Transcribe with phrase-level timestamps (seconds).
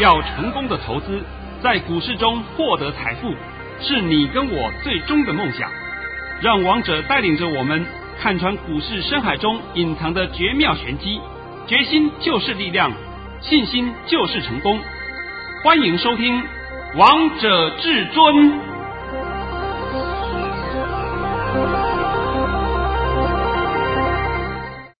[0.00, 1.20] 要成功的投资，
[1.62, 3.30] 在股市中获得财富，
[3.78, 5.70] 是你跟我最终的梦想。
[6.40, 7.84] 让王者带领着我们
[8.18, 11.20] 看穿股市深海中隐藏的绝妙玄机。
[11.66, 12.90] 决心就是力量，
[13.42, 14.80] 信心就是成功。
[15.62, 16.40] 欢迎收听
[16.96, 18.34] 《王者至尊》。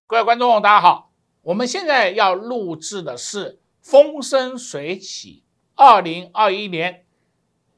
[0.07, 1.09] 各位观众，大家好，
[1.45, 3.47] 我们现在要录制的是
[3.83, 5.43] 《风生水起》
[5.83, 7.05] 二零二一年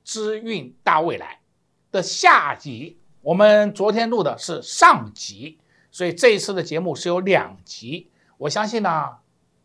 [0.05, 1.41] 之运大未来
[1.91, 2.99] 的下集。
[3.23, 5.59] 我们昨天录的是上集，
[5.91, 8.11] 所以这一次的节目是有两集。
[8.37, 9.17] 我相信呢，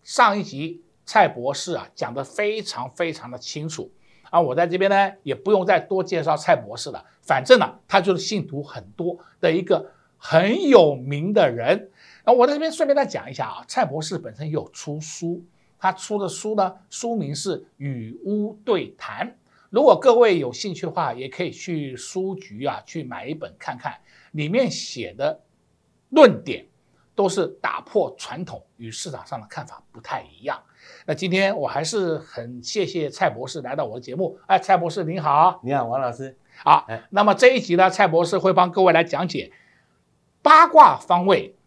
[0.01, 3.91] 上一集蔡博士啊讲得非常非常的清楚
[4.29, 11.91] 啊，我在这边呢也不用再多介绍蔡博士了，反正呢他就是信徒很多的一个很有名的人。
[12.23, 15.43] 那我在这边顺便再讲一下啊，蔡博士本身有出书，
[15.79, 19.27] 他出的书呢书名是《与巫对谈》，
[19.69, 23.99] 如果各位有兴趣的话，也可以去书局啊去买一本看看，
[24.33, 25.41] 里面写的
[26.09, 26.65] 论点。
[27.15, 30.57] 都是打破传统与市场上的看法不太一样。
[31.05, 34.39] 那今天我还是很谢谢蔡博士来到我的节目。
[34.47, 36.37] 哎，蔡博士您好，你好，王老师。
[36.63, 39.51] 好，那么这一集呢，蔡博士会帮各位来讲解
[40.41, 41.57] 八卦方位、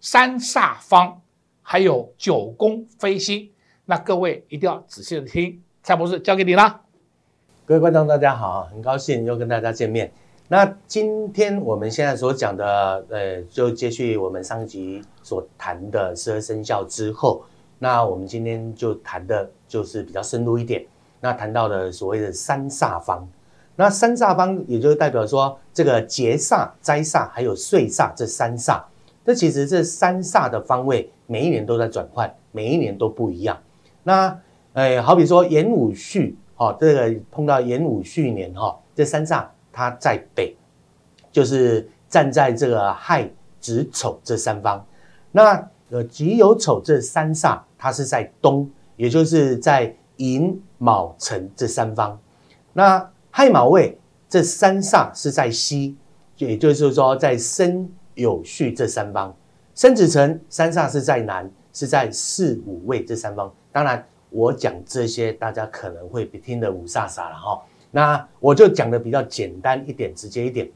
[0.00, 1.22] 三煞方，
[1.62, 3.52] 还有九宫飞星。
[3.88, 6.80] 那各位一定要仔细的听，蔡博士交给你了。
[7.64, 10.12] 各位观众大家好，很高兴又跟大家见面。
[10.48, 17.44] 那今天我们现在所讲的，呃，就接续我们上一集所谈的十二生肖之后，
[17.78, 20.84] 那我们今天就谈的就是比较深入一点。
[21.20, 23.28] 那谈到的所谓的三煞方，
[23.76, 28.82] 那三煞方也就代表说这个劫煞、灾煞还有岁煞这三煞。
[29.24, 33.56] 那其实这三煞的方位每一年都在转换，每一年都不一样。
[34.06, 34.40] 那，
[34.72, 39.44] 呃，好比说寅午戌，哈，这个碰到寅午戌年，哈，这三煞。
[39.72, 40.56] 它在北，
[41.30, 44.82] 就是站在这个亥子丑这三方。
[45.32, 52.18] 那呃己酉丑这三煞，它是在东，也就是在寅卯辰这三方。
[52.72, 53.98] 那亥卯未
[54.30, 55.94] 这三煞是在西，
[56.38, 59.36] 也就是说在申酉戌这三方。
[59.74, 63.52] 申子辰三煞是在南，是在巳午未这三方。
[63.70, 67.62] 当然，我讲这些，大家可能会比听得五煞煞了哈。
[67.90, 70.66] 那我就讲的比较简单一点，直接一点。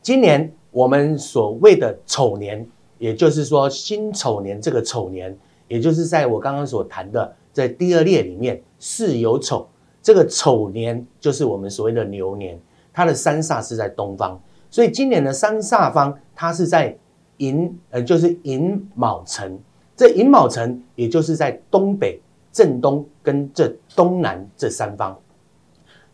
[0.00, 5.36] 今年我们所谓的丑年，也就是说辛丑年这个丑年，
[5.68, 9.68] 也就是在我刚刚所谈的在第二列里面巳酉丑
[10.02, 12.58] 这个丑年，就是我们所谓的牛年，
[12.94, 14.40] 它的三煞是在东方，
[14.70, 16.96] 所以今年的三煞方它是在
[17.36, 19.60] 寅，呃，就是寅卯辰。
[19.98, 22.20] 这寅卯辰，也就是在东北
[22.52, 25.18] 正东跟这东南这三方。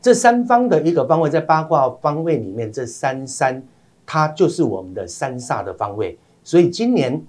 [0.00, 3.62] 这三方的一个方位，在八卦方位里面，这三三，
[4.06, 6.18] 它就是我们的三煞的方位。
[6.42, 7.22] 所以今年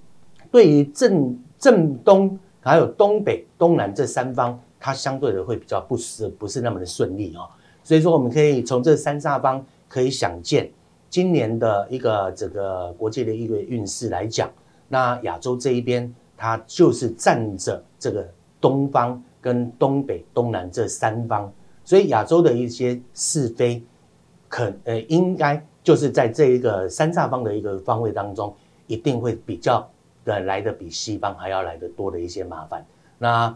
[0.50, 7.44] 对于正正东还有东北、东南这三方，它相对的会比较不是不是那么的顺利哦。
[7.84, 10.72] 所以说，我们可以从这三煞方可以想见，
[11.10, 14.50] 今年的一个整个国际的一个运势来讲，
[14.88, 18.28] 那亚洲这一边，它就是站着这个
[18.60, 21.52] 东方跟东北、东南这三方。
[21.84, 23.84] 所以亚洲的一些是非，
[24.48, 28.56] 可呃应该就是在这一个三煞方的一个方位当中，
[28.88, 29.88] 一定会比较
[30.24, 32.86] 的来的比西方还要来的多的一些麻烦。
[33.20, 33.56] 那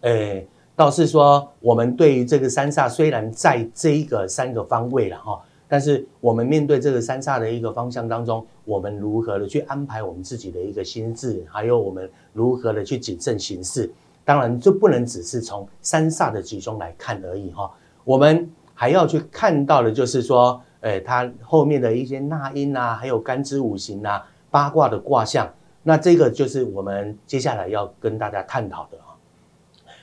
[0.00, 0.42] 呃
[0.76, 13.90] 倒是说，我们对于这个三煞虽然在这一个三个方位了哈，但是我们面对这个三煞的一个方向当中，我们如何的去安排我们自己的一个心智，还有我们如何的去谨慎行事。
[14.24, 17.70] 当然就不能只是从三煞的集中来看而已哈，
[18.02, 25.48] 我们还要去看到的，就是说，诶，它后面的一些纳音呐，还有干支五行呐，八卦的卦象，
[25.84, 29.14] 那这个就是我们接下来要跟大家探讨的哈。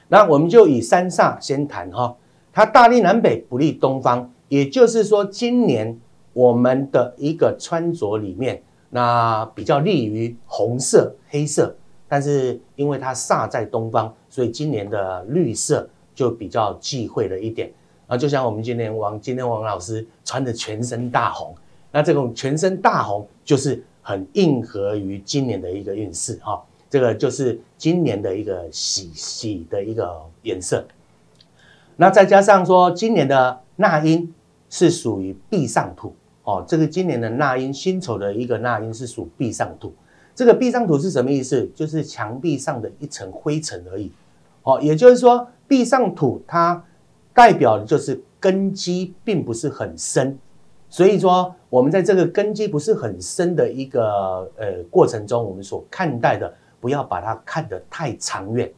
[0.08, 2.16] 那我们就以三煞先谈哈，
[2.54, 6.00] 它大利南北，不利东方，也就是说，今年
[6.34, 11.76] 我们的一个穿着里面，那比较利于红色、黑色。
[12.08, 17.72] 但是因为它煞在东方，所以今年的绿色就比较忌讳了一点
[18.06, 18.16] 啊。
[18.16, 21.56] 就像我们今天王今天王老师穿的全身大红，
[21.92, 26.64] 那这种全身大红就是很应和于今年的一个运势哈。
[26.88, 30.86] 这个就是今年的一个喜喜的一个颜色。
[31.96, 34.34] 那再加上说今年的纳音
[34.70, 39.94] 是属于壁上土哦，这个今年的纳音辛丑的一个纳音是属壁上土。
[40.36, 41.70] 这个壁上土是什么意思？
[41.76, 44.12] 就是墙壁上的一层灰尘而已，
[44.64, 46.84] 哦，也就是说，壁上土它
[47.34, 50.36] 代表的就是根基并不是很深，
[50.90, 56.52] 所以说我们在这个根基不是很深的一个呃过程中，我们所看待的
[56.82, 58.72] 不要把它看得太长远，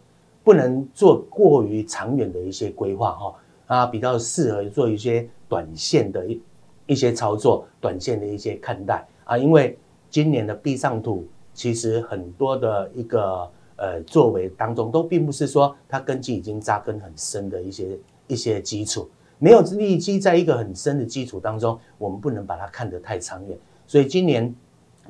[0.45, 6.41] 不能做过于长远的一些规划哈啊，比较适合做一些短线的一
[6.85, 9.77] 一些操作，短线的一些看待啊，因为
[10.09, 13.51] 今年的地上土其实很多的一个。
[13.77, 19.05] 呃，作为当中都并不是说它根基已经扎根很深的一些一些基础，
[19.37, 23.57] 没有立基在一个很深的基础当中，我们不能把它看得太长远。
[23.85, 24.55] 所以今年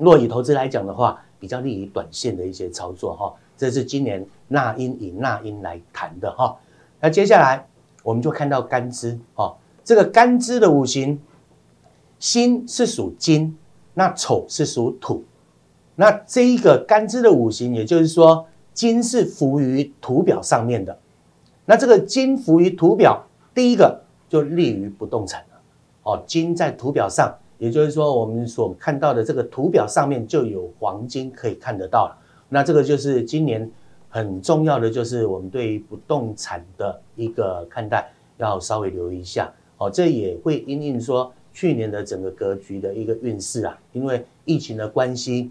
[0.00, 3.32] 若以投资来讲的话，比较利于短线的一些操作哈。
[3.56, 6.56] 这是今年纳音以纳音来谈的哈。
[7.00, 7.66] 那接下来
[8.02, 11.20] 我们就看到干支哈，这个干支的五行，
[12.18, 13.56] 辛是属金，
[13.94, 15.24] 那丑是属土，
[15.94, 18.46] 那这一个干支的五行，也就是说。
[18.76, 20.98] 金是浮于图表上面的，
[21.64, 23.24] 那这个金浮于图表，
[23.54, 25.58] 第一个就利于不动产了。
[26.02, 32.18] 哦，金在图表上，也就是说我们所看到的这个图表上面就有黄金可以看得到了。
[32.48, 33.70] 那这个就是今年
[34.08, 39.52] 很重要的，就是我们对于不动产的一个看待，要稍微留意一下。
[39.78, 45.50] 哦，这也会因应说去年的整个格局的一个运势啊，因为疫情的关系。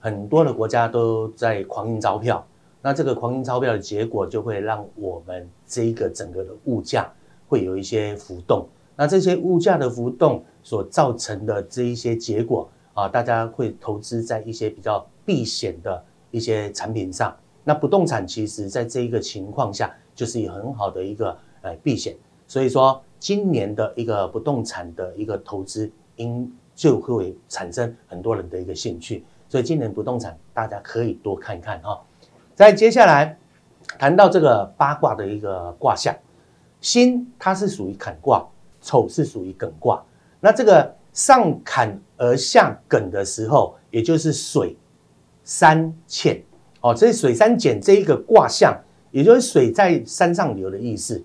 [0.00, 2.46] 很多的国家都在狂印钞票，
[2.80, 7.12] 那这个狂印钞票的结果就会让我们这一个整个的物价
[7.48, 8.64] 会有一些浮动。
[8.94, 17.32] 那这些物价的浮动所造成的这一些结果啊，大家会投资在一些比较避险的一些产品上。
[17.62, 22.16] 那不动产其实在这一个情况下就是有很好的一个呃避险，
[22.48, 29.24] 所以说今年的一个不动产的一个投资，应就会产生很多人的一个兴趣。
[29.48, 32.00] 所以今年不动产大家可以多看看哈。
[32.56, 33.38] 再接下来
[33.96, 36.12] 谈到这个八卦的一个卦象，
[36.80, 38.44] 辛它是属于坎卦，
[38.80, 40.02] 丑是属于艮卦。
[40.40, 44.76] 那这个上坎而下艮的时候，也就是水
[45.42, 46.40] 山欠
[46.80, 48.72] 哦，这是水山蹇这一个卦象，
[49.10, 51.20] 也就是水在山上流的意思。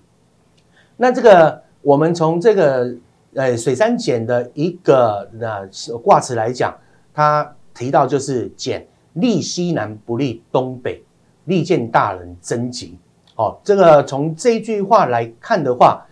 [0.98, 2.95] 那这个我们从这个
[3.36, 5.69] 呃水山蹇的一个那
[6.01, 6.75] 卦辞来讲，
[7.13, 7.56] 它。
[7.75, 11.04] 提到就是蹇利西南不利东北，
[11.45, 13.00] 利见大人征吉。
[13.36, 16.06] 哦，这个从这句话来看的话，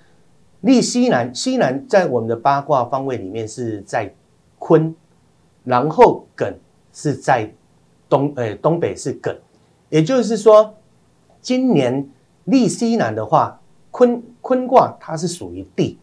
[0.62, 4.14] 利西南，西南在我们的八卦方位里面是在
[4.60, 4.96] 坤，
[5.64, 6.54] 然后艮
[6.94, 7.52] 是在
[8.08, 9.36] 东，呃，东北是艮，
[9.90, 10.74] 也就是说，
[11.42, 12.08] 今年
[12.46, 13.60] 利西南的话，
[13.90, 15.98] 坤坤卦它是属于地。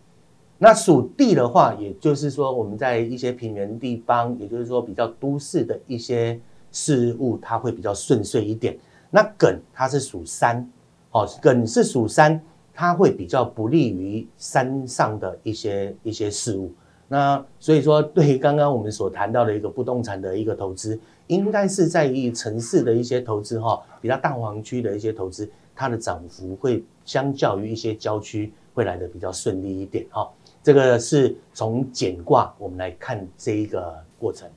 [0.60, 6.40] 那属地的话，也就是说，我们在一些平原地方，也就是说比较都市的一些
[6.72, 8.76] 事物，它会比较顺遂一点。
[9.08, 10.69] 那艮它是属山，
[11.12, 12.43] 哦，艮是属山，
[12.81, 16.73] 它会比较不利于山上的一些一些事物。
[17.09, 20.97] 那所以说，对于刚刚我们所谈到的一个不动产的一个投资，
[21.27, 30.31] 应该是在于城市的一些投资哈，比较大黄区的一些投资，它的涨幅会相较于一些郊区会来得比较顺利一点哈。
[30.63, 34.49] 这个是从简卦我们来看这一个过程。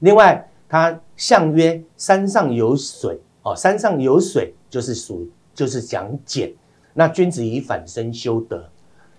[0.00, 5.24] 另外，它象曰山上有水哦，山上有水就是属
[5.54, 6.52] 就是讲俭。
[6.94, 8.64] 那君子以反身修德。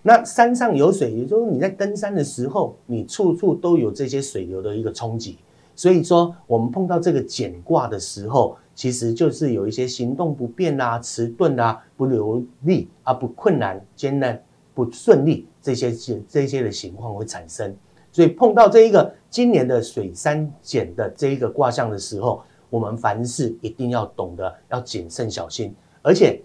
[0.02, 5.38] 那山上有水，也就是说你在登山的时候，你处处都有这些水流的一个冲击。
[5.76, 14.42] 所以说，我们碰到这个简卦的时候，其实就是有一些行动不便啊、迟钝啊、不流利啊、不困难艰难。
[14.76, 15.94] 不顺利，这些
[16.28, 17.76] 这些的情况会产生，
[18.12, 26.42] 所以碰到这一个今年的水山蹇的这一个卦象的时候，我们凡事一定要懂得要谨慎小心，而且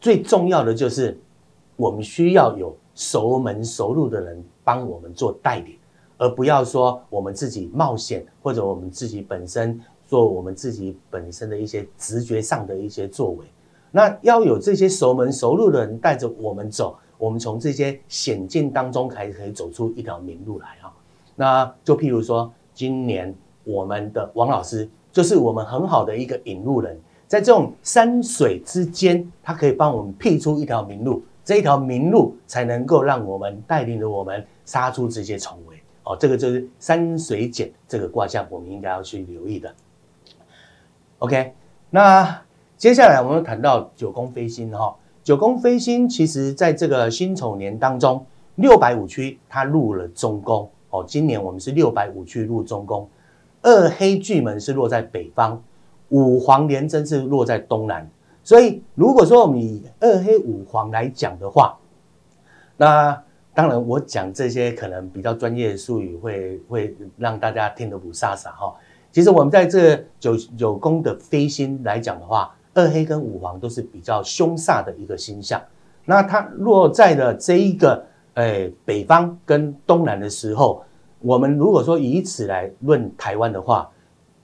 [0.00, 1.18] 最重要的就是
[1.76, 5.78] 我们需要有熟门熟路的人帮我们做代理，
[6.16, 13.46] 而不要说我们自己冒险或者我们自己本身做我们自己本身的一些直觉上的一些作为，
[13.90, 16.96] 那要有这些熟门熟路的人带着我们走。
[17.18, 20.94] 我们从这些险境当中，还可以走出一条明路来啊！
[21.34, 26.96] 那就譬如说，今年我们的王老师就是我们很好的一个引路人，
[27.28, 36.16] 在这种山水之间，它可以帮我们辟出一条明路，这一条明路才能够让我们带领着我们杀出这些重围哦。
[36.18, 39.72] 这个就是山水简这个卦象，我们应该要去留意的。
[41.18, 41.52] OK，
[41.90, 42.42] 那
[42.78, 44.96] 接下来我们谈到九宫飞星哈。
[45.22, 51.04] 九宫飞星，其实在这个辛丑年当中，六百五区它入了中宫哦。
[51.06, 53.06] 今年我们是六百五曲入中宫，
[53.60, 55.62] 二黑巨门是落在北方，
[56.08, 58.08] 五黄廉贞是落在东南。
[58.42, 61.76] 所以如果说我们以二黑五黄来讲的话，
[62.76, 63.22] 那
[63.52, 68.74] 当然我讲这些可能比较专业的术语会会让大家听得不飒飒哈。
[69.10, 75.60] 其实我们在这九九宫的飞星来讲的话，二黑跟五黄都是比较凶煞的一个星象。
[76.04, 80.84] 那它落在了这一个诶北方跟东南的时候，
[81.20, 83.90] 我们如果说以此来论台湾的话，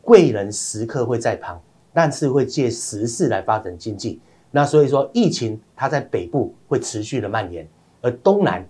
[0.04, 1.60] 贵人时刻会在旁，
[1.92, 4.20] 但是会借时势来发展经济。
[4.50, 7.66] 那所以说疫情它在北部会持续的蔓延，
[8.00, 8.64] 而东南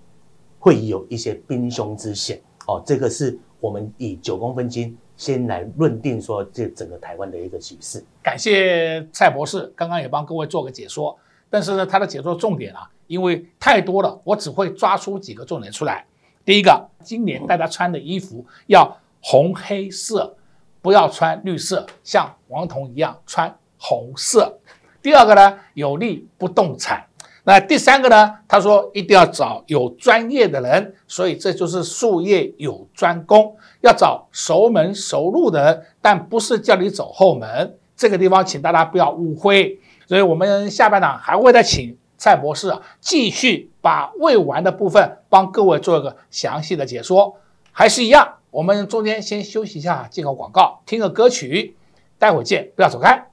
[0.59, 2.83] 会有一些兵凶之险哦。
[2.87, 4.97] 这个是我们以九宫分金。
[5.17, 8.05] 先来论定说这整个台湾的一个局势。
[8.21, 11.17] 感谢蔡博士刚刚也帮各位做个解说，
[11.49, 16.05] 但是呢，他的解说重点啊，因为太多了，我只会抓出几个重点出来。
[16.45, 20.37] 第一个，今年大家穿的衣服要红黑色，
[20.85, 24.59] 不要穿绿色，像王彤一样穿红色。
[25.01, 27.07] 第二个呢，有利不动产。
[27.45, 33.57] 那第三个呢，他说一定要找有专业的人，所以这就是术业有专攻。
[33.81, 37.79] 要找熟门熟路的人，但不是叫你走后门。
[37.97, 39.81] 这个地方，请大家不要误会。
[40.07, 47.37] 所以我们下半场还会再请蔡博士啊，继续把未完的部分帮各位做一个详细的解说。
[47.73, 51.75] 还是一样，我们中间先休息一下，进个广告，听个歌曲，
[52.21, 53.27] 待会儿见，不要走开。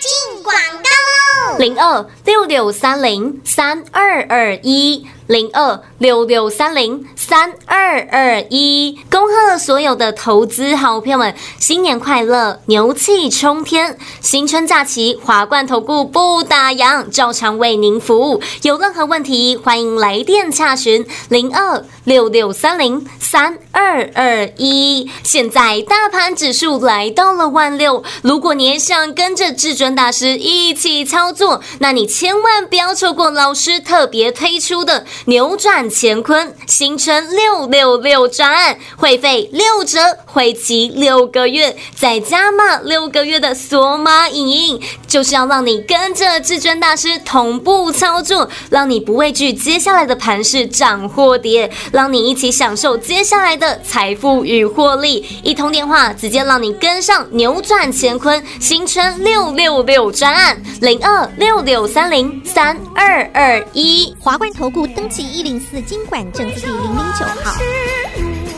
[0.00, 5.06] 进广告喽，零二六六三零三二二一。
[5.26, 13.96] 零二六六三零三二二一，恭贺所有的投资好朋友们，新年快乐，牛气冲天！
[14.20, 18.42] 新春假期，华冠投顾不打烊，照常为您服务。
[18.62, 25.10] 有任何问题，欢迎来电洽询零二六六三零三二二一。
[25.22, 35.06] 现在大盘指数来到了万六，如果你也想跟着至尊大师一起操作，那你千万不要错过老师特别推出的。
[35.26, 55.24] 扭转乾坤，新春六六六专案，会费六折，会期六个月，再加码六个月的索马影音，就是要让你跟着至尊大师同步操作，让你不畏惧接下来的盘势涨或跌，让你一起享受接下来的财富与获利。
[55.42, 65.03] 一通电话，直接让你跟上扭转乾坤，新春六六六专案零二六六三零三二二一华冠投顾登。
[65.08, 67.54] 七一零四金管证字第零零九号。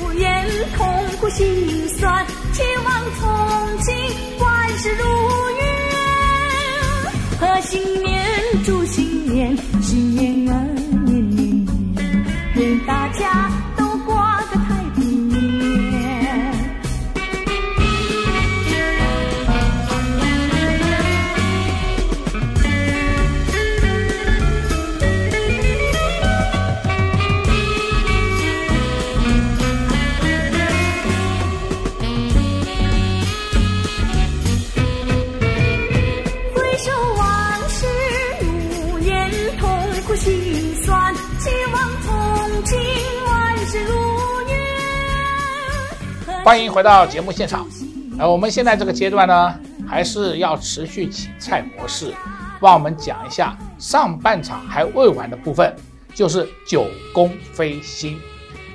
[0.01, 0.87] 如烟，痛
[1.21, 3.95] 苦心酸，期望从今
[4.39, 5.05] 万事如
[5.57, 5.67] 愿。
[7.39, 8.25] 贺新年，
[8.65, 10.67] 祝新年，新年啊
[46.47, 47.67] 欢迎回到节目现场。
[48.21, 49.53] 呃，我们现在这个阶段呢，
[49.85, 52.15] 还是要持续请蔡博士
[52.61, 55.75] 帮我们讲一下上半场还未完的部分，
[56.15, 58.17] 就是九宫飞星。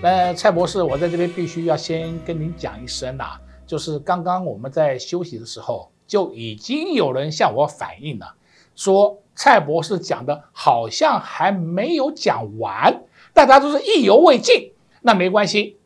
[0.01, 8.35] 那蔡博士，我在这边必须要先跟您讲一声呐，就是刚刚我们在休息的时候，就已经有人向我反映了，
[8.75, 14.73] 说蔡博士讲的好像还没有讲完，大家都是意犹未尽。
[15.03, 15.77] 那没关系。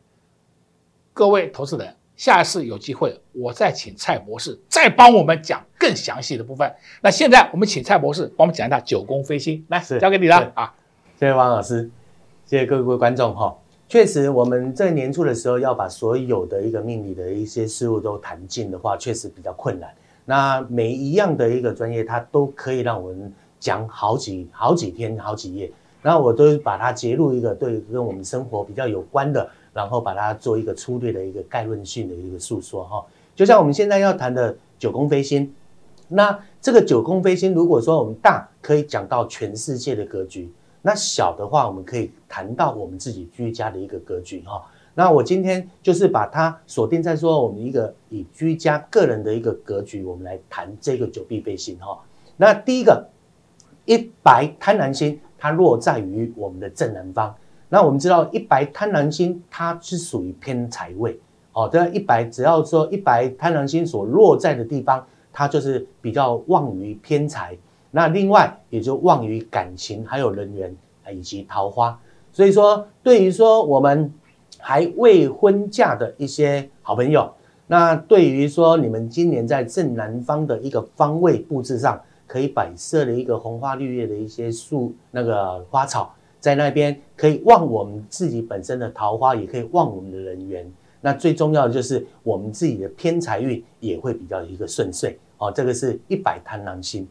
[1.16, 6.70] 各位投资人，下一次有机会，我再请蔡博士再帮我们讲更详细的部分。
[7.00, 10.74] 那现在我们请蔡博士帮我们讲一下九宫飞星，来，交给你了啊！
[11.18, 11.90] 谢谢王老师，
[12.44, 13.56] 谢谢各位观众哈。
[13.88, 19.90] 确实，我们在年初的时候要把所有的一个命理的一些事物都谈尽的话，确实比较困难。
[20.26, 25.72] 那每一样的一个专业，它都可以让我们讲好几好几天、好几页。
[26.02, 29.48] 那我都把它截录一个对跟我们生活比较有关的。
[29.76, 33.04] 然后把它做一个粗略的一个概论性的一个述说哈，
[33.34, 35.52] 就像我们现在要谈的九宫飞星，
[36.08, 44.64] 那这个九宫飞星，如果说我们大可以讲到全世界的格局，那小的话我们可以谈到我们自己居家的一个格局哈。
[44.94, 51.98] 那我今天就是把它锁定在说我们一个以居家个人的一个格局，我们来谈这个九臂飞星哈。
[52.38, 53.06] 那第一个
[53.84, 57.34] 一白贪狼星，它落在于我们的正南方。
[57.68, 61.18] 那我们知道一白贪狼星它是属于偏财位，
[61.52, 67.56] 哦，这一白只要说一白贪狼星所落在的地方，它就是比较旺于偏财。
[67.90, 70.76] 那另外也就旺于感情，还有人缘，
[71.12, 71.98] 以及桃花。
[72.30, 74.12] 所以说，对于说我们
[74.58, 77.32] 还未婚嫁的一些好朋友，
[77.66, 86.14] 那对于说你们今年在正南方的一个方位布置上，可以摆设了一个红花绿叶的一些树，那个花草
[86.46, 90.64] 在那边，可以旺我们自己本身的桃花，也可以旺我们的人缘。
[91.00, 95.50] 那最重要的就是我们自己的偏财运也会比较一个顺遂哦。
[95.50, 97.04] 这个是一百贪狼星。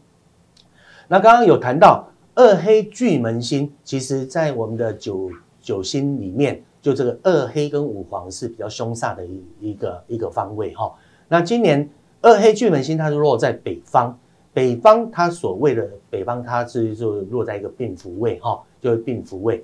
[1.06, 10.94] 那刚刚有谈到二黑巨门星，其实在我们的九九星里面，就这个二黑跟五黄是比较凶煞的一一个一个方位哈。
[11.28, 11.86] 那今年
[12.22, 14.18] 二黑巨门星它是落在北方，
[14.56, 19.62] 北方它所谓的北方，它是就落在一个病符位哈，就是病符位，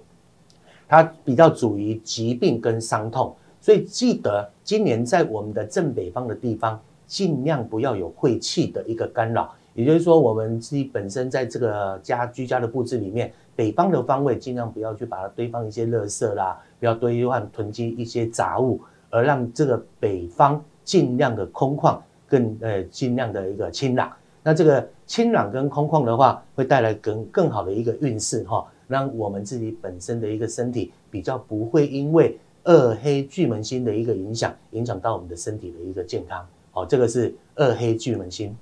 [0.86, 9.50] 它比较属于疾病跟伤痛，所以记得今年在我们的正北方的地方，尽量不要有晦气的一个干扰。
[9.72, 24.12] 也就是说，我们自己本身在这个家居家的布置里面，北方的方位尽量不要去把它堆放一些垃圾啦，不要堆放囤积一些杂物，而让这个北方尽量的空旷，更呃尽量的一个清朗。
[24.42, 36.44] 那这个清朗跟空旷的话，会带来更更好的一个运势哈，让我们自己本身的一个身体比较不会因为二黑巨门星的一个影响，影响到我们的身体的一个健康。
[36.72, 38.56] 好，这个是二黑巨门星。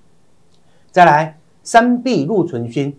[0.90, 2.94] 再来，三碧禄存星，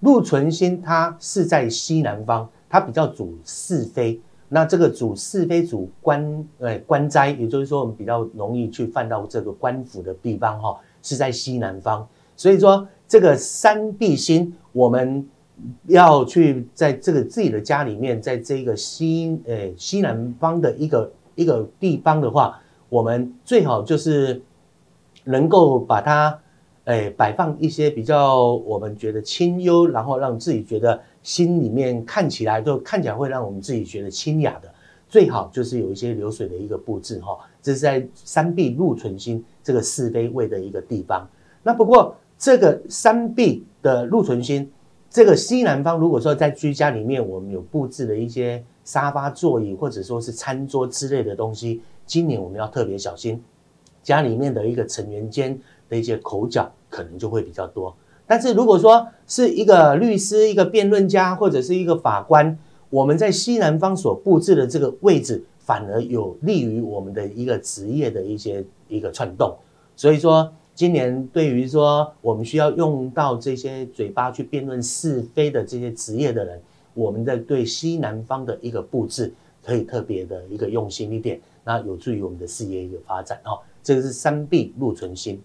[0.00, 4.20] 禄存星它是在西南方，它比较主是非。
[4.48, 12.06] 那这个主是非主官，呃，官灾，也就是说我们比较容易去犯到这个官府的地方哈，是在西南方。
[12.36, 15.26] 所以说这个三碧星，我们
[15.86, 24.42] 要去在这个自己的家里面，在这个西，呃，西南方的一个一个地方的话，我们最好就是
[25.24, 26.38] 能够把它。
[26.86, 34.72] 哎，摆放一些比较我们觉得清幽，然后让自己觉得心里面看起来都看起来会让我们自己觉得清雅的，
[35.08, 37.36] 最好就是有一些流水的一个布置哈。
[37.60, 41.28] 这是在三碧禄存星这个是非位的一个地方。
[41.64, 44.70] 那不过这个三 B 的禄存星，
[45.10, 53.42] 这个西南方如果说在居家里面我们有布置的一些沙发座椅或者说是餐桌之类的东西，今年我们要特别小心，
[54.02, 56.70] 家里面的一个成员间的一些口角。
[56.88, 57.94] 可能就会比较多，
[58.26, 62.56] 但是如果说是一个律师、一个辩论家或者是一个法官，
[62.88, 69.54] 我们在西南方所布置的这个位置，反而有利于我们的一个职业的一些一个窜动。
[69.94, 76.60] 所以说，今年对于说我们需要用到这些嘴巴去辩论是非的这些职业的人，
[76.92, 79.32] 我们在对西南方的一个布置
[79.64, 83.58] 可以特别的一个用心一点，那有助于我们的事业一个发展哦。
[83.82, 85.40] 这个是三碧禄存心。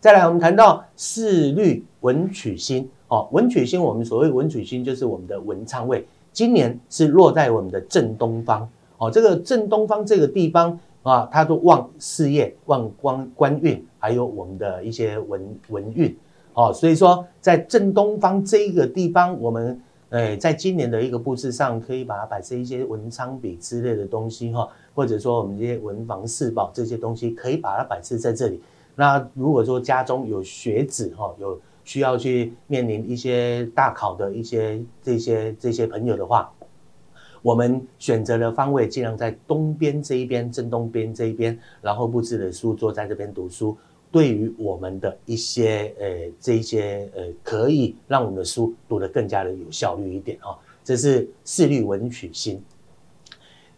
[0.00, 9.10] 再来，我们谈到四绿文曲星哦，文曲星，我们所谓文曲星就是我们的文昌位，今年是落在我们的正东方哦。
[9.10, 16.14] 这个正东方这个地方啊，它都旺事业、旺官官运，还有我们的一些文文运
[16.52, 16.72] 哦。
[16.72, 28.60] 所以说，在正东方这一个地方，我们诶，在今年的一个布置上，可以把它摆设一些文昌笔之类的东西哈，或者说我们这些文房四宝这些东西，可以把它摆设在这里。
[28.96, 36.52] 那如果说家中有学子哈，有需要去面临一些大考的一些这些这些朋友的话，
[37.42, 43.76] 我们选择的方位尽量在东边这一边，正东边这一边，然后布置的书桌在这边读书，
[44.12, 46.06] 对于我们的一些呃
[46.38, 50.58] 这一些呃可以让我们的书读得更加的有效率一点啊。
[50.82, 52.62] 这是四绿文曲星。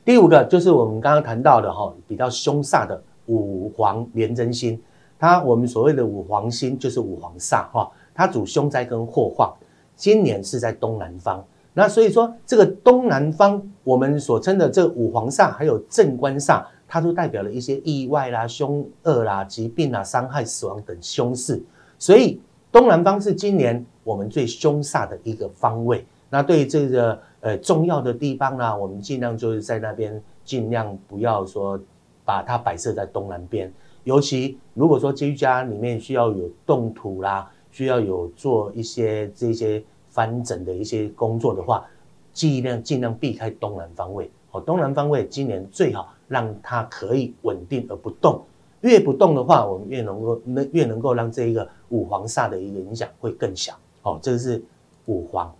[0.05, 4.81] 第五个就是我们刚刚谈到的哈，比较凶煞的五黄廉贞星。
[5.19, 9.49] 它我们所谓的五黄星就是五黄煞哈，它主凶灾跟祸患。
[9.95, 21.63] 今年是在东南方，那所以说这个东南方我们所称的这五黄煞还有正官煞，它都代表了一些意外啦、凶恶啦、疾病啦、伤害、死亡等凶事。
[21.99, 26.05] 所以东南方是今年我们最凶煞的一个方位。
[26.29, 31.81] 那对于这个呃重要的地方呢，我们尽量就是在那边尽量不要说
[32.25, 33.73] 把它摆设在东南边。
[34.05, 39.83] 尤其如果说居家里面需要有动土啦，需要有做一些这些
[40.13, 41.85] 翻整的一些工作的话，
[42.33, 44.31] 尽量尽量避开东南方位。
[44.53, 48.45] 哦，东南方位今年最好让它可以稳定而不动，
[48.83, 53.73] 越不动的话，我们越能够能越能够让这一个五黄煞的一个影响会更小。
[54.03, 54.63] 哦，这个是
[55.07, 55.51] 五黄。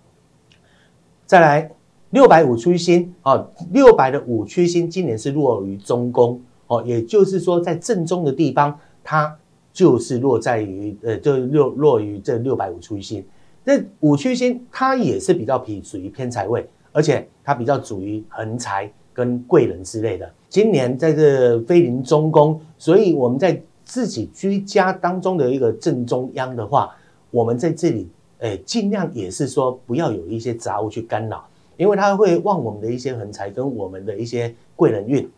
[1.25, 1.73] 再来
[2.11, 6.39] 六白武曲星哦，六百的五曲星今年是落于中宫。
[6.67, 9.39] 哦，也就是说，在正中的地方，它
[9.73, 13.25] 就是落在于呃，就落落于这六百五曲星。
[13.65, 20.31] 这五曲星它也是比较属属于偏财位，而且它比较属于横财跟贵人之类的。
[20.49, 26.95] 今年在这飞临中宫，所以我们在自己居家当中的一个正中央的话，
[27.31, 31.45] 我们在这里诶，尽量也是说不要有一些杂物去干扰，
[31.77, 35.29] 因为它会旺我们的一些横财跟我们的一些贵人运。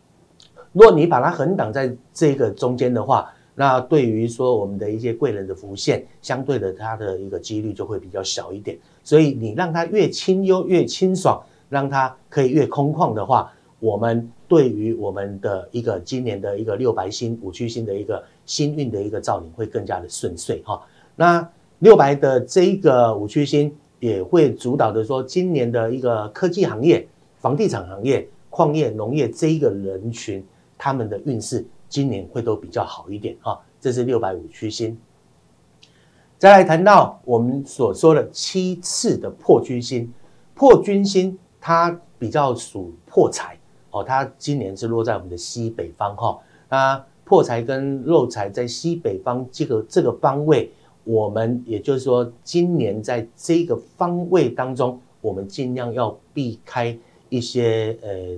[0.73, 8.77] 如果你把它横挡在这个中间的话，那对于说我们的一些贵人的浮现，相对的它的一个几率就会比较小一点。
[9.03, 20.83] 所以你让它越清幽越清爽，让它可以越空旷的话，我们对于我们的一个今年的一个六白星五曲星的一个星运的一个造领会更加的顺遂哈。
[21.15, 27.07] 那六白的这一个五曲星也会主导的说，今年的一个科技行业、
[27.39, 30.45] 房地产行业、矿业、农业这一个人群。
[30.77, 34.99] 他们的运势今年会都比较好一点哈，这是六百五曲星。
[36.41, 40.13] 再来谈到我们所说的七次的破军星，
[40.57, 43.57] 破军星它比较属破财
[43.93, 46.37] 哦，它今年是落在我们的西北方哈。
[46.69, 50.73] 那破财跟漏财在西北方这个这个方位，
[51.05, 58.37] 我们也就是说，今年在这个方位当中，我们尽量要避开一些呃。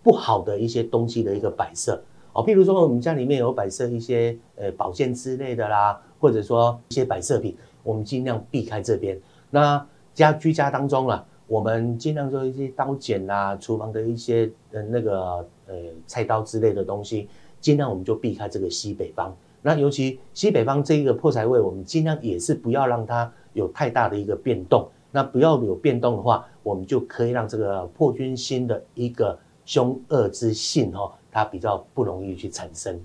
[0.00, 2.02] 不好的一些东西的一个摆设
[2.38, 9.20] 哦，譬如说我们家里面有摆设一些呃宝剑之类的啦，或者说一些摆设品，我们尽量避开这边。
[9.50, 15.74] 那家居家当中啊，我们尽量做一些刀剪啦，厨房的一些呃那个呃
[16.06, 17.28] 菜刀之类的东西，
[17.60, 19.36] 尽量我们就避开这个西北方。
[19.60, 24.88] 那尤其西北方这一个破财位，我们尽量也是不要让它有太大的一个变动。
[25.10, 29.36] 那不要有变动的话，我们就可以让这个破军星的一个。
[29.68, 33.00] 凶恶之性哈，它比较不容易去产生。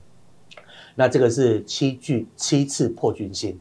[0.96, 3.58] 那这个是七句七次破军星。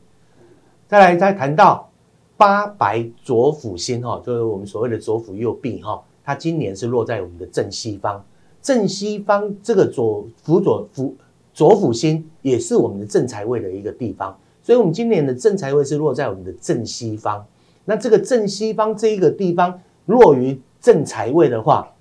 [0.89, 1.91] 再来再谈到
[2.37, 8.25] 八白左辅星哈，就是我们所谓的左辅右弼哈，它今年是落在我们的正西方。
[8.61, 11.17] 正西方这个左辅左辅
[11.55, 17.45] 左辅星也是我们的正财位的一个地方，所以我们今年的正财位是落在我们的正西方。
[17.85, 21.92] 那这个正西方这一个地方落于正财位的话，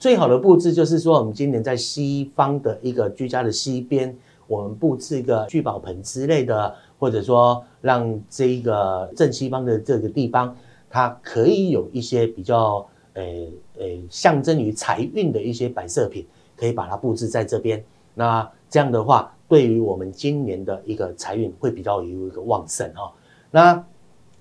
[0.00, 10.56] 最好的布置就是说，我们今年在西方的一个居家的西边，我们布置一个聚宝盆之类的，或者说让这一个正西方的这个地方，
[10.88, 13.22] 它可以有一些比较呃
[13.78, 17.84] 呃象征于财运的一些摆设品，可以把它布置在这边。
[18.14, 23.12] 那这样的话，对于我们今年的一个财运会比较有一个旺盛哈。
[23.50, 23.84] 那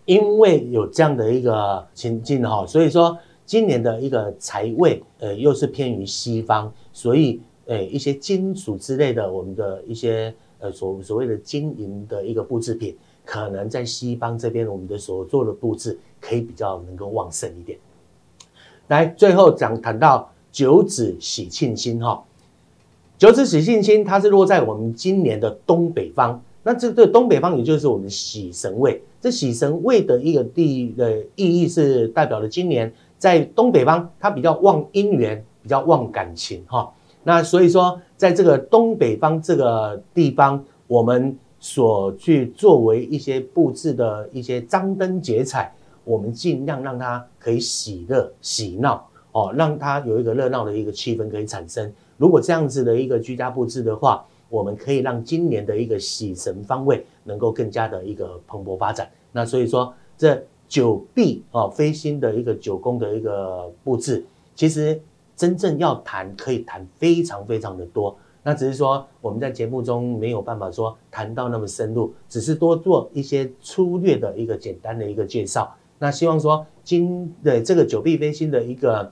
[0.06, 3.18] 因为有这样的一个情境哈，所以说。
[3.50, 17.80] 今年的一个财位，呃，又是偏于西方，所以，呃，一些金属之类的，我们的一些，呃，所所谓的金银的一个布制品，可能在西方这边，我们的所做的布置可以比较能够旺盛一点。
[18.88, 22.24] 来，最后讲谈到九紫喜庆星哈，
[23.18, 32.94] 九紫喜庆星，它是落在我们今年的东北方，那这个东北方也就是我们喜神位，这喜神位的一个地的意义是代表了今年。
[33.20, 36.90] 在东北方，它比较旺姻缘，比较旺感情哈。
[37.24, 45.72] 那所以说，在这个东北方这个地方，我们所去作为一些布置的一些张灯结彩，
[46.06, 51.92] 我们尽量让它可以喜乐喜闹哦，让它有一个热闹的一个气氛可以产生。
[52.16, 59.12] 如果这样子的一个居家布置的话，我们可以让今年的一个喜神方位能够更加的一个蓬勃发展。
[59.34, 60.42] 那所以说这。
[60.70, 64.24] 九弼啊，飞星的一个九宫的一个布置，
[64.56, 65.02] 其实
[65.36, 68.16] 真正要谈可以谈非常非常的多。
[68.44, 75.76] 那只是说我们在节目中没有办法说谈到那么深入，只是多做一些粗略的一个简单的一个介绍。
[75.98, 79.12] 那希望说今的这个九弼飞星的一个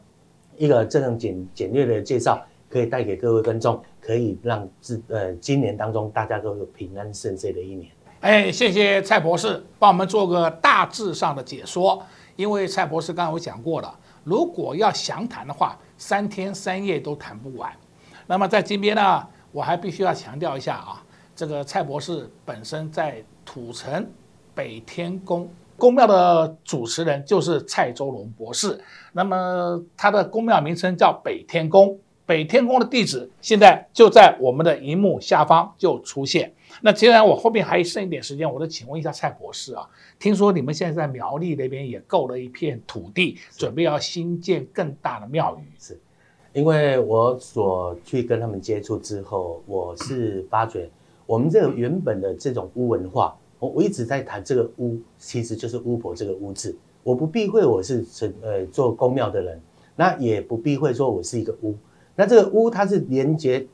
[0.55, 7.91] 一个这样简简略的介绍，可以带给各位观众，可以让自呃今年当中大家都有平安顺遂的一年。
[8.19, 12.03] 哎，谢谢蔡博士帮我们做个大致上的解说。
[12.35, 17.71] 因为蔡博士刚才我讲过了，如果要详谈的话，三天三夜都谈不完。
[18.25, 21.03] 那么在今边呢，我还必须要强调一下啊，
[21.35, 24.07] 这个蔡博士本身在土城
[24.53, 28.79] 北天宫宫庙的主持人就是蔡周龙博士。
[29.13, 31.99] 那么他的宫庙名称叫北天宫。
[32.27, 36.53] 北天宫的地址现在就在我们的荧幕下方就出现。
[36.81, 39.87] 那既然我后面还剩一点时间，我就请问一下蔡博士啊，
[40.19, 45.63] 听说你们现在在苗栗那边也购了一片土地，准备要新建更大的庙宇。
[45.79, 45.97] 是，
[46.51, 50.89] 因为我所去跟他们接触之后，我是发觉
[51.25, 56.77] 我们这个原本的这种巫文化，我我一直在谈这个巫，其实就是巫婆这个巫字。
[57.03, 58.05] 我不避讳我是
[58.41, 59.61] 呃做公庙的人，
[59.95, 61.73] 那也不避讳说我是一个巫。
[62.17, 63.65] 那这个巫它是连接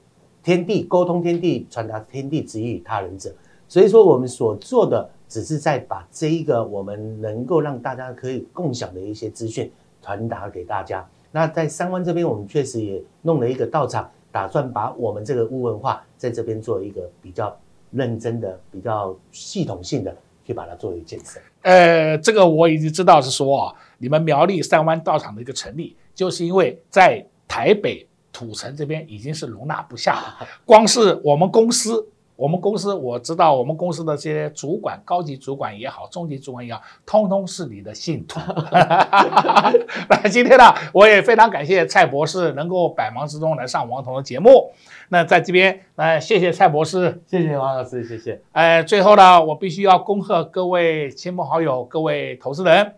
[0.43, 3.33] 天地、沟通天地、传达天地旨意与他人者。
[3.67, 11.03] 所以说我们所做的只是在把这一个我们能够让大家可以共享的一些资讯传达给大家。
[11.31, 17.57] 那在三湾这边，我们确实也弄了一个道场，打算把我们这个巫文化在这边做一个比较
[17.89, 21.39] 认真的、比较系统性的去把它做一个建设。
[21.61, 32.09] 呃，这个我已经知道是说啊，你们苗栗三湾道场的一个成立，就是因为在台北土城这边已经是容纳不下了，光是我们公司。
[32.35, 38.39] 我们公司我知道，我们公司的这些主管、高级主管也好，中级主管也好，通通是你的信徒。
[40.09, 44.73] 那今天呢，我也非常感谢蔡博士能够百忙之中来上王彤的节目。
[45.09, 48.41] 那在这边，那谢谢蔡博士，谢谢王老师，谢谢。
[48.51, 52.95] 哎，最后呢，我必须要恭贺各位亲朋好友、各位投资人，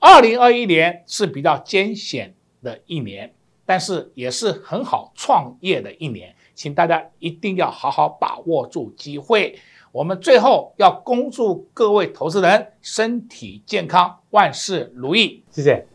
[0.00, 3.34] 二零二一年是比较艰险的一年，
[3.66, 6.34] 但是也是很好创业的一年。
[6.54, 9.58] 请大家一定要好好把握住机会。
[9.92, 15.42] 我们最后要恭祝各位投资人身体健康，万事如意。
[15.50, 15.86] 谢谢，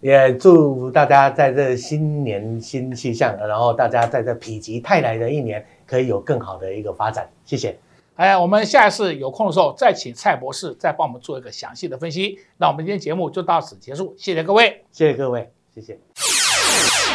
[0.00, 7.30] 也祝大家在这新年新气象，然后大家在这否极泰来的一年可以有更好的一个发展。
[7.44, 7.78] 谢谢。
[8.16, 12.38] 哎，我们下一次有空的时候再请蔡博士再帮我们做一个详细的分析。
[12.56, 15.98] 那我们今天节目就到此结束，谢谢各位，谢谢各位，谢谢。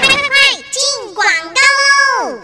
[0.01, 0.27] 快快快，
[0.71, 1.61] 进广告
[2.31, 2.39] 喽！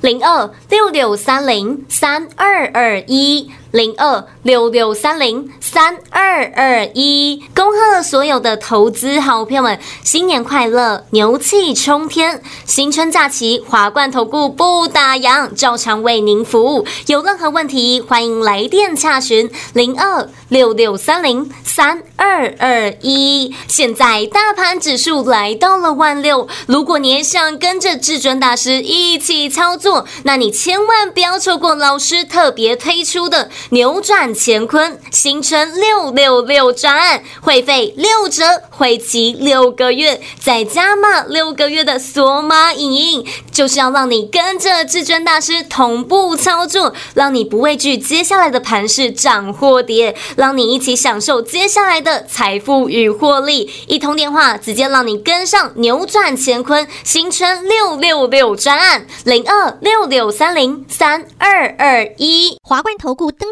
[0.00, 12.42] 零二六六三零三二二一，零二六六三零三二二一，恭贺所有的投资好朋友们，新年快乐，牛气冲天！
[12.66, 16.86] 新春假期，华冠投顾不打烊，照常为您服务。
[17.06, 23.54] 有任何问题，欢迎来电洽询零二六六三零三二二一。
[23.66, 53.70] 现在大盘指数来到了万六，如果你也想跟着至尊大师一起操作，那你千万不要错过老师特别推出的扭转乾坤新春六六六专案，会费六折，会期六个月，再加码六个月的索马影音，就是要让你跟着至尊大师同步操作，让你不畏惧接下来的盘势涨或跌，让你一起享受接下来的财富与获利。
[53.86, 59.78] 一通电话，直接让你跟上扭转乾坤新春六六六专案零二。
[59.80, 63.51] 六六三零三二二一，华冠投顾登